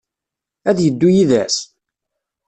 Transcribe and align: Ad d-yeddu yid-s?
Ad 0.69 0.75
d-yeddu 0.77 1.09
yid-s? 1.15 1.57